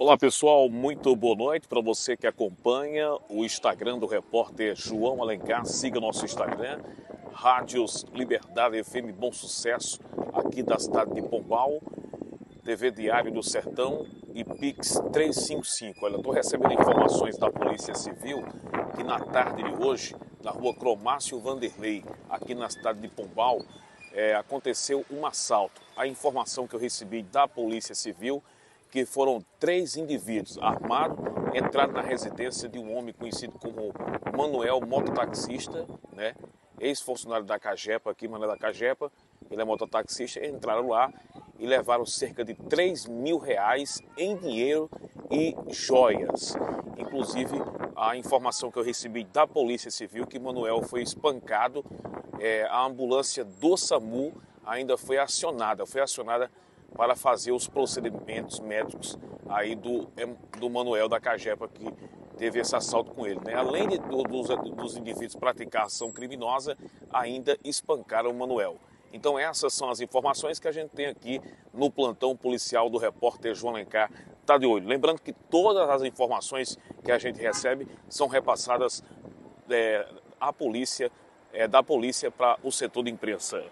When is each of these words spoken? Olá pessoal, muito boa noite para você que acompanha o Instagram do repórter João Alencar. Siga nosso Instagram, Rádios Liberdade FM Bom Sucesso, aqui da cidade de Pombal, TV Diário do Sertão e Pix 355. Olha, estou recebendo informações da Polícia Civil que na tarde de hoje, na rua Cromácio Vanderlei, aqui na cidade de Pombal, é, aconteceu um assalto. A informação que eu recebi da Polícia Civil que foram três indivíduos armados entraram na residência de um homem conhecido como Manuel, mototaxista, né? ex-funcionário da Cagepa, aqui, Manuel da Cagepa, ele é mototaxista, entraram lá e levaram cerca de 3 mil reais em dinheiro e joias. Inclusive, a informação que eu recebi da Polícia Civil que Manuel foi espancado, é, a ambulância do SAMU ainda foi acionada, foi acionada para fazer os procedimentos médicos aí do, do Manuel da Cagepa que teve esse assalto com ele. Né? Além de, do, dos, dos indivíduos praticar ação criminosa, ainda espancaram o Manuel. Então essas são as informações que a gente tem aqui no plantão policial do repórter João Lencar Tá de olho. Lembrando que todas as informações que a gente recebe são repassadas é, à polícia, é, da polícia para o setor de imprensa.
Olá 0.00 0.16
pessoal, 0.16 0.68
muito 0.68 1.16
boa 1.16 1.34
noite 1.34 1.66
para 1.66 1.80
você 1.80 2.16
que 2.16 2.24
acompanha 2.24 3.18
o 3.28 3.44
Instagram 3.44 3.98
do 3.98 4.06
repórter 4.06 4.76
João 4.76 5.20
Alencar. 5.20 5.66
Siga 5.66 5.98
nosso 5.98 6.24
Instagram, 6.24 6.80
Rádios 7.32 8.06
Liberdade 8.14 8.80
FM 8.84 9.10
Bom 9.12 9.32
Sucesso, 9.32 9.98
aqui 10.32 10.62
da 10.62 10.78
cidade 10.78 11.12
de 11.14 11.20
Pombal, 11.20 11.82
TV 12.62 12.92
Diário 12.92 13.32
do 13.32 13.42
Sertão 13.42 14.06
e 14.32 14.44
Pix 14.44 15.02
355. 15.12 16.06
Olha, 16.06 16.14
estou 16.14 16.32
recebendo 16.32 16.74
informações 16.74 17.36
da 17.36 17.50
Polícia 17.50 17.96
Civil 17.96 18.44
que 18.94 19.02
na 19.02 19.18
tarde 19.18 19.64
de 19.64 19.82
hoje, 19.82 20.14
na 20.44 20.52
rua 20.52 20.76
Cromácio 20.76 21.40
Vanderlei, 21.40 22.04
aqui 22.30 22.54
na 22.54 22.70
cidade 22.70 23.00
de 23.00 23.08
Pombal, 23.08 23.64
é, 24.12 24.36
aconteceu 24.36 25.04
um 25.10 25.26
assalto. 25.26 25.82
A 25.96 26.06
informação 26.06 26.68
que 26.68 26.76
eu 26.76 26.80
recebi 26.80 27.24
da 27.24 27.48
Polícia 27.48 27.96
Civil 27.96 28.40
que 28.90 29.04
foram 29.04 29.44
três 29.58 29.96
indivíduos 29.96 30.58
armados 30.58 31.18
entraram 31.54 31.92
na 31.92 32.02
residência 32.02 32.68
de 32.68 32.78
um 32.78 32.96
homem 32.96 33.14
conhecido 33.14 33.58
como 33.58 33.92
Manuel, 34.36 34.80
mototaxista, 34.80 35.86
né? 36.12 36.34
ex-funcionário 36.80 37.44
da 37.44 37.58
Cagepa, 37.58 38.10
aqui, 38.10 38.28
Manuel 38.28 38.50
da 38.50 38.56
Cagepa, 38.56 39.10
ele 39.50 39.60
é 39.60 39.64
mototaxista, 39.64 40.44
entraram 40.44 40.88
lá 40.88 41.12
e 41.58 41.66
levaram 41.66 42.06
cerca 42.06 42.44
de 42.44 42.54
3 42.54 43.06
mil 43.06 43.38
reais 43.38 44.00
em 44.16 44.36
dinheiro 44.36 44.88
e 45.30 45.56
joias. 45.68 46.54
Inclusive, 46.96 47.56
a 47.96 48.16
informação 48.16 48.70
que 48.70 48.78
eu 48.78 48.82
recebi 48.82 49.24
da 49.24 49.46
Polícia 49.46 49.90
Civil 49.90 50.26
que 50.26 50.38
Manuel 50.38 50.82
foi 50.82 51.02
espancado, 51.02 51.84
é, 52.38 52.64
a 52.64 52.84
ambulância 52.84 53.44
do 53.44 53.76
SAMU 53.76 54.32
ainda 54.64 54.96
foi 54.96 55.18
acionada, 55.18 55.84
foi 55.86 56.00
acionada 56.00 56.50
para 56.96 57.14
fazer 57.14 57.52
os 57.52 57.68
procedimentos 57.68 58.60
médicos 58.60 59.18
aí 59.48 59.74
do, 59.74 60.08
do 60.58 60.68
Manuel 60.68 61.08
da 61.08 61.20
Cagepa 61.20 61.68
que 61.68 61.92
teve 62.36 62.60
esse 62.60 62.74
assalto 62.74 63.10
com 63.12 63.26
ele. 63.26 63.40
Né? 63.44 63.54
Além 63.54 63.88
de, 63.88 63.98
do, 63.98 64.22
dos, 64.22 64.48
dos 64.74 64.96
indivíduos 64.96 65.36
praticar 65.36 65.86
ação 65.86 66.12
criminosa, 66.12 66.76
ainda 67.10 67.58
espancaram 67.64 68.30
o 68.30 68.34
Manuel. 68.34 68.76
Então 69.12 69.38
essas 69.38 69.72
são 69.72 69.90
as 69.90 70.00
informações 70.00 70.58
que 70.58 70.68
a 70.68 70.72
gente 70.72 70.90
tem 70.90 71.06
aqui 71.06 71.40
no 71.72 71.90
plantão 71.90 72.36
policial 72.36 72.90
do 72.90 72.98
repórter 72.98 73.54
João 73.54 73.74
Lencar 73.74 74.10
Tá 74.48 74.56
de 74.56 74.64
olho. 74.64 74.88
Lembrando 74.88 75.20
que 75.20 75.34
todas 75.34 75.90
as 75.90 76.02
informações 76.02 76.78
que 77.04 77.12
a 77.12 77.18
gente 77.18 77.38
recebe 77.38 77.86
são 78.08 78.28
repassadas 78.28 79.04
é, 79.68 80.08
à 80.40 80.50
polícia, 80.54 81.12
é, 81.52 81.68
da 81.68 81.82
polícia 81.82 82.30
para 82.30 82.58
o 82.62 82.72
setor 82.72 83.04
de 83.04 83.10
imprensa. 83.10 83.62